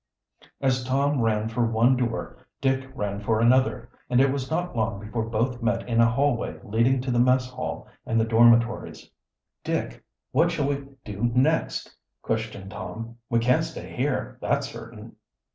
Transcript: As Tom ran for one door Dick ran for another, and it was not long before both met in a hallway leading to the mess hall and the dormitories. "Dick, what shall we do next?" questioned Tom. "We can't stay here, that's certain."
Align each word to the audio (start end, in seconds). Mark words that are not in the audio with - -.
As 0.61 0.83
Tom 0.83 1.21
ran 1.21 1.47
for 1.47 1.63
one 1.63 1.95
door 1.95 2.47
Dick 2.59 2.89
ran 2.95 3.19
for 3.19 3.39
another, 3.39 3.87
and 4.09 4.19
it 4.19 4.31
was 4.31 4.49
not 4.49 4.75
long 4.75 4.99
before 4.99 5.29
both 5.29 5.61
met 5.61 5.87
in 5.87 6.01
a 6.01 6.09
hallway 6.09 6.59
leading 6.63 7.01
to 7.01 7.11
the 7.11 7.19
mess 7.19 7.47
hall 7.47 7.87
and 8.03 8.19
the 8.19 8.25
dormitories. 8.25 9.11
"Dick, 9.63 10.03
what 10.31 10.49
shall 10.49 10.67
we 10.67 10.85
do 11.05 11.29
next?" 11.35 11.95
questioned 12.23 12.71
Tom. 12.71 13.17
"We 13.29 13.37
can't 13.37 13.63
stay 13.63 13.95
here, 13.95 14.39
that's 14.41 14.67
certain." 14.71 15.17